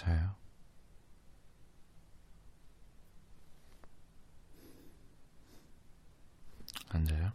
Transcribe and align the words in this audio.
자요? 0.00 0.34
안 6.88 7.04
자요? 7.04 7.32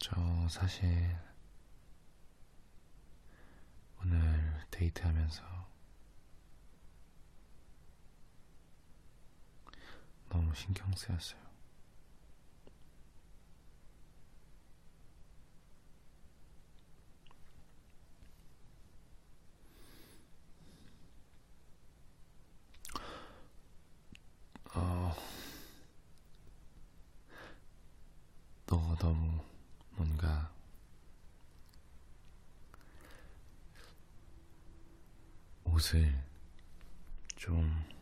저 0.00 0.48
사실 0.48 1.16
오늘 4.00 4.66
데이트하면서 4.72 5.55
너무 10.36 10.54
신경 10.54 10.92
쓰였어요. 10.94 11.40
어, 24.74 25.16
너 28.66 28.94
너무 28.96 29.40
뭔가 29.92 30.52
옷을 35.64 36.22
좀 37.36 37.95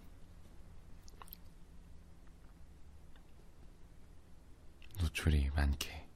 노출이 5.14 5.50
많게 5.54 6.06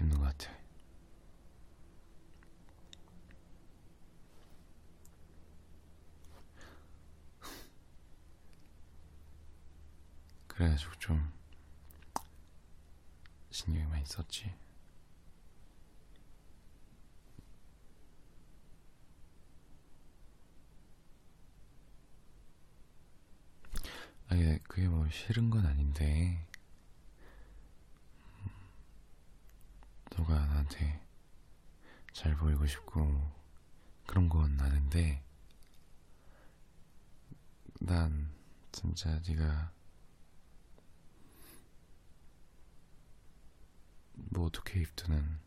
입는 0.00 0.18
것 0.18 0.24
같아. 0.24 0.50
그래가지고 10.46 10.92
좀 10.98 11.32
신경이 13.50 13.86
많이 13.86 14.04
썼지. 14.06 14.54
아, 24.28 24.36
예, 24.36 24.58
그게 24.64 24.88
뭐 24.88 25.08
싫은 25.10 25.50
건 25.50 25.66
아닌데, 25.66 26.46
음, 28.42 28.50
너가 30.24 30.38
나한테 30.46 31.02
잘 32.12 32.34
보이고 32.36 32.66
싶고 32.66 33.30
그런 34.06 34.28
건 34.28 34.58
아는데, 34.58 35.22
난 37.80 38.32
진짜 38.72 39.20
네가 39.28 39.70
뭐 44.14 44.46
어떻게 44.46 44.80
입든 44.80 45.38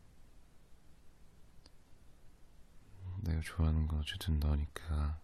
내가 3.22 3.40
좋아하는 3.40 3.86
거 3.88 3.98
어쨌든 3.98 4.38
너니까. 4.38 5.20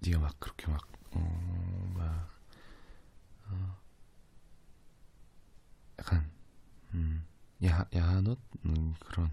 네가 0.00 0.18
막 0.18 0.38
그렇게 0.38 0.66
막, 0.68 0.86
어, 1.12 1.92
막, 1.94 2.28
어, 3.48 3.78
약간, 6.04 6.30
음, 6.94 7.24
야, 7.64 7.86
야한 7.94 8.26
옷? 8.26 8.38
음, 8.66 8.94
그런. 9.00 9.30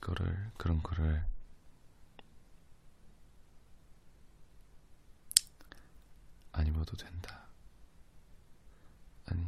거를, 0.00 0.50
그런 0.58 0.82
거를, 0.82 1.24
안 6.52 6.66
입어도 6.66 6.96
된다. 6.96 7.46
아니. 9.26 9.46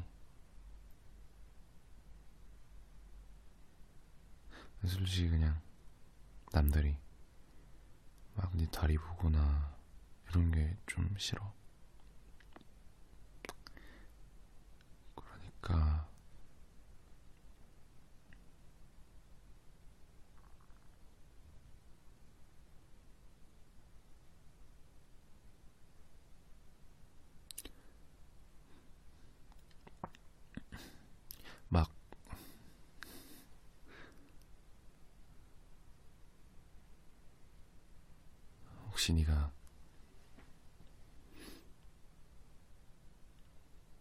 솔직히 4.87 5.28
그냥, 5.31 5.61
남들이 6.53 6.97
막 8.37 8.53
네 8.55 8.66
다리 8.71 8.97
보거나 8.97 9.75
이런 10.31 10.50
게 10.53 10.76
좀 10.87 11.15
싫어. 11.19 11.53
그러니까 15.65 16.07
막 31.69 31.91
혹시 38.91 39.13
네가 39.15 39.51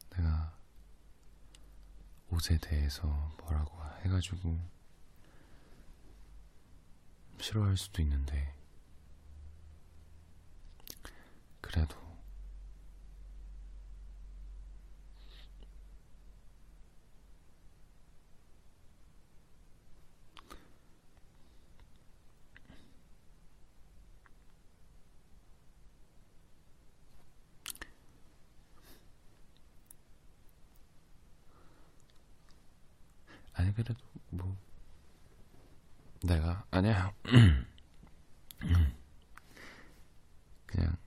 내가 0.09 0.53
옷에 2.43 2.57
대해서 2.57 3.07
뭐라고 3.39 3.71
해가지고 4.03 4.59
싫어할 7.39 7.77
수도 7.77 8.01
있는데 8.01 8.53
그래도 11.61 12.03
아니 33.55 33.62
그래도 33.73 33.95
뭐 34.29 34.55
내가 36.23 36.65
아니야. 36.71 37.13
그냥 40.65 40.97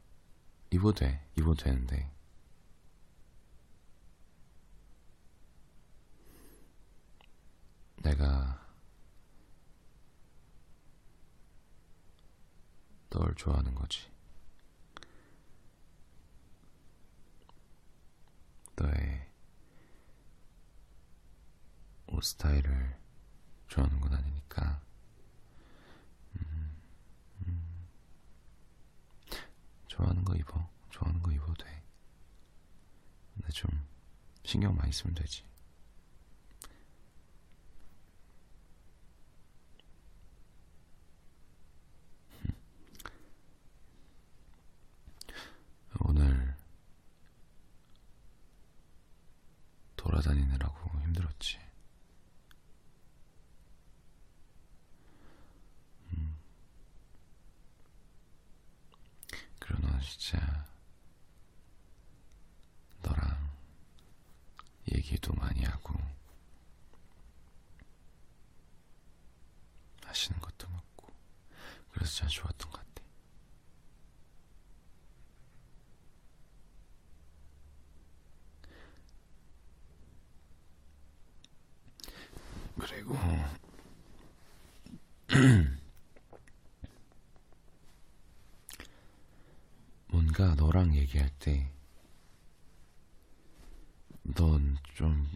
입어도 0.71 1.00
돼 1.00 1.27
입어도 1.37 1.65
되는데. 1.65 2.10
내가 8.03 8.65
널 13.10 13.34
좋아하는 13.34 13.74
거지. 13.74 14.07
너의 18.77 19.26
옷 22.16 22.24
스타일을 22.24 22.97
좋아하는 23.68 24.01
건 24.01 24.15
아니니까. 24.15 24.80
음, 26.36 26.77
음. 27.47 27.86
좋아하는 29.86 30.24
거 30.24 30.34
입어. 30.34 30.68
좋아하는 30.91 31.22
거 31.22 31.30
입어도 31.30 31.54
돼. 31.63 31.83
근데 33.34 33.48
좀 33.53 33.71
신경 34.45 34.74
많이 34.74 34.92
쓰면 34.92 35.15
되지. 35.15 35.45
오늘 46.01 46.54
돌아다니느라고 49.97 51.01
힘들었지. 51.01 51.59
음. 56.13 56.36
그리고 59.59 59.86
너 59.89 59.98
진짜 60.01 60.66
너랑 63.03 63.51
얘기 65.06 65.12
얘기도 65.12 65.32
많이 65.34 65.62
하고 65.64 65.94
하시는 70.04 70.41
것도 70.41 70.68
많고 70.68 71.12
그래서 71.92 72.16
참 72.16 72.28
좋았던 72.28 72.70
것 72.70 72.78
같아. 72.78 72.86
그리고 82.78 83.16
뭔가 90.08 90.54
너랑 90.56 90.94
얘기할 90.97 91.30
때 91.38 91.70
넌 94.34 94.77
좀 94.95 95.31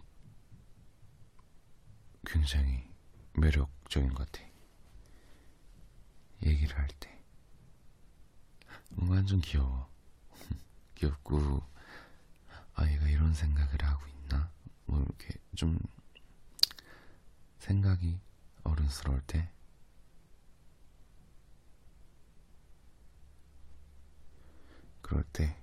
굉장히 2.25 2.89
매력적인 3.33 4.13
것 4.13 4.31
같아. 4.31 4.45
얘기를 6.43 6.77
할 6.77 6.87
때. 6.99 7.21
뭔가 8.89 9.15
완전 9.15 9.39
귀여워. 9.41 9.89
귀엽고, 10.95 11.61
아, 12.75 12.87
얘가 12.89 13.07
이런 13.07 13.33
생각을 13.33 13.83
하고 13.83 14.05
있나? 14.07 14.51
뭐, 14.85 14.99
이렇게 15.01 15.39
좀, 15.55 15.77
생각이 17.59 18.19
어른스러울 18.63 19.21
때, 19.27 19.49
그럴 25.01 25.23
때, 25.31 25.60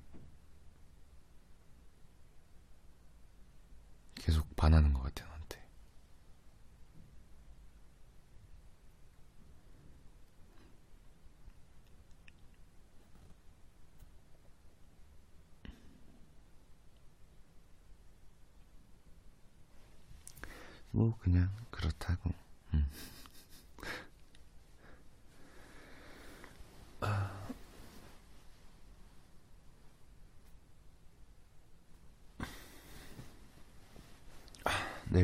계속 4.28 4.54
반하는 4.56 4.92
것 4.92 5.02
같아, 5.04 5.24
너한테. 5.24 5.58
뭐, 20.90 21.16
그냥, 21.20 21.50
그렇다고. 21.70 22.30
음. 22.74 22.86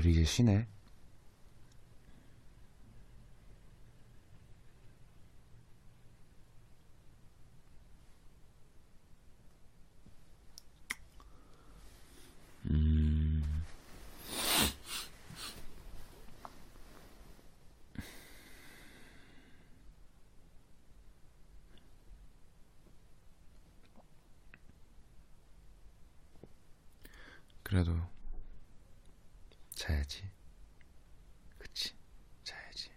내일 0.04 0.10
이제 0.10 0.24
쉬네. 0.24 0.66
음. 12.66 13.42
그래도 27.62 28.13
자야지. 29.84 30.22
그치? 31.58 31.92
자야지. 32.42 32.88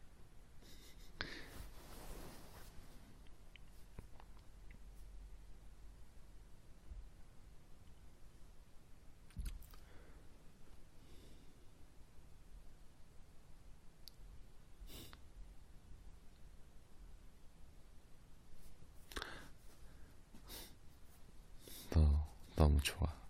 너 21.90 22.26
너무 22.56 22.80
좋아. 22.82 23.27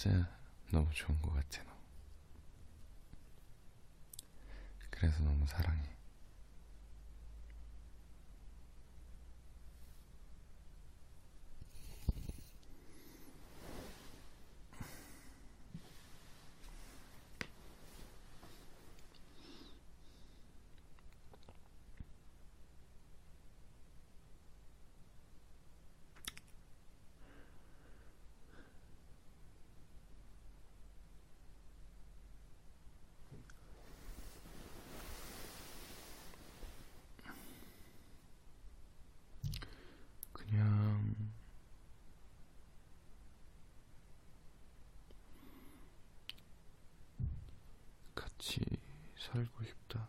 진짜 0.00 0.26
너무 0.70 0.88
좋은 0.94 1.20
것 1.20 1.30
같아 1.34 1.62
너. 1.64 1.72
그래서 4.88 5.22
너무 5.22 5.46
사랑해. 5.46 5.90
그냥 40.32 41.14
같이 48.40 48.58
살고 49.18 49.64
싶다. 49.64 50.08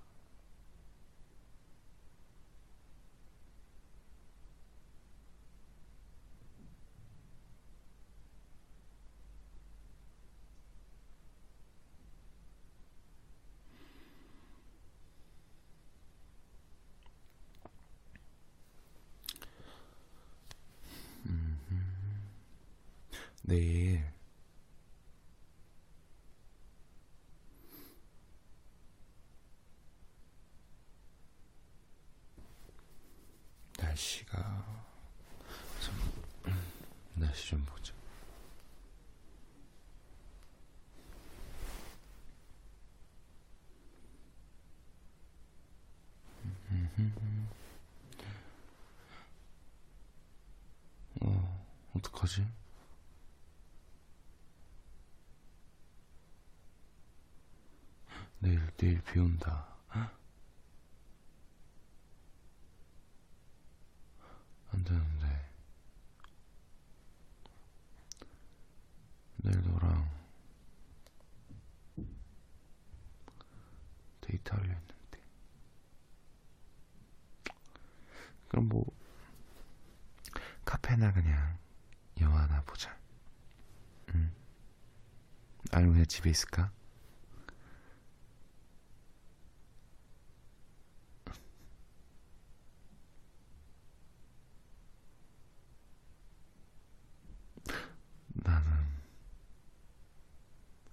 내일 23.44 24.12
날씨가 33.78 34.66
좀 35.82 35.96
좀 37.52 37.66
보자. 37.66 37.94
어, 51.20 51.68
어떡하지? 51.94 52.48
내일, 58.40 58.66
내일 58.78 59.02
비 59.04 59.20
온다. 59.20 59.68
안 64.72 64.84
되는데. 64.86 65.52
내일 69.44 69.60
너랑 69.64 70.08
데이트하려 74.52 74.64
했는데. 74.64 75.20
그럼 78.50 78.68
뭐, 78.68 78.86
카페나 80.66 81.14
그냥 81.14 81.58
영화나 82.20 82.62
보자. 82.64 82.96
응. 84.14 84.32
아니면 85.72 85.94
그냥 85.94 86.06
집에 86.08 86.30
있을까? 86.30 86.72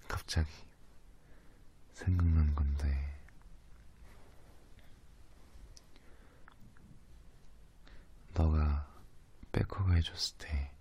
갑자기 0.07 0.47
생각난 1.93 2.53
건데 2.53 3.19
너가 8.35 8.87
백허그 9.51 9.95
해줬을 9.95 10.37
때 10.37 10.71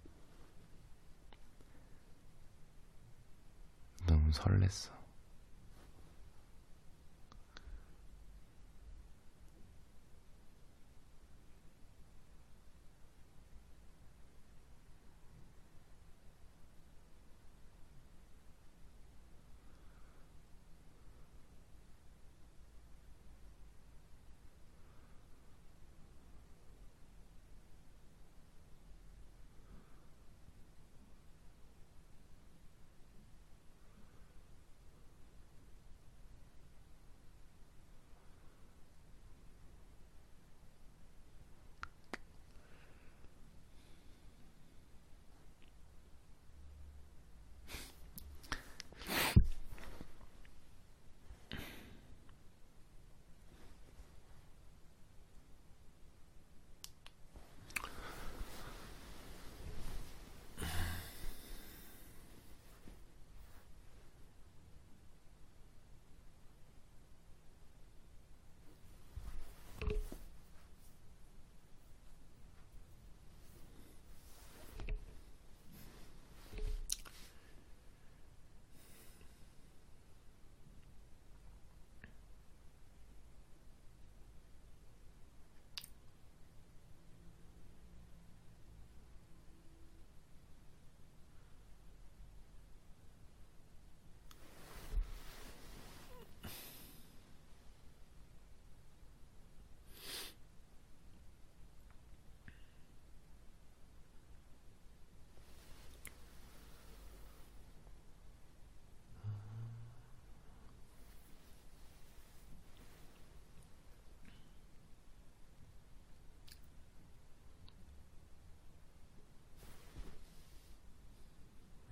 너무 4.07 4.31
설렜어. 4.31 4.98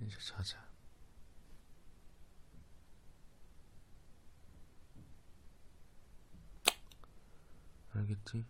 이제 0.07 0.17
자자. 0.19 0.65
알겠지? 7.93 8.45